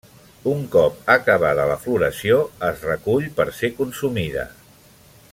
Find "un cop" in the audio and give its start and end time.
0.51-1.11